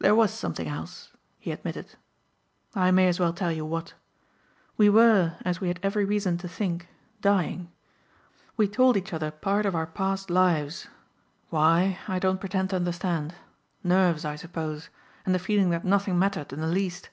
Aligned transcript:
"There 0.00 0.16
was 0.16 0.32
something 0.34 0.66
else," 0.66 1.12
he 1.38 1.52
admitted. 1.52 1.94
"I 2.74 2.90
may 2.90 3.06
as 3.06 3.20
well 3.20 3.32
tell 3.32 3.52
you 3.52 3.64
what. 3.64 3.94
We 4.76 4.88
were, 4.90 5.36
as 5.44 5.60
we 5.60 5.68
had 5.68 5.78
every 5.80 6.04
reason 6.04 6.38
to 6.38 6.48
think, 6.48 6.88
dying. 7.20 7.70
We 8.56 8.66
told 8.66 8.96
each 8.96 9.12
other 9.12 9.30
part 9.30 9.64
of 9.64 9.76
our 9.76 9.86
past 9.86 10.28
lives. 10.28 10.88
Why 11.50 12.00
I 12.08 12.18
don't 12.18 12.40
pretend 12.40 12.70
to 12.70 12.76
understand. 12.82 13.36
Nerves 13.84 14.24
I 14.24 14.34
suppose 14.34 14.88
and 15.24 15.32
the 15.32 15.38
feeling 15.38 15.70
that 15.70 15.84
nothing 15.84 16.18
mattered 16.18 16.52
in 16.52 16.60
the 16.60 16.66
least. 16.66 17.08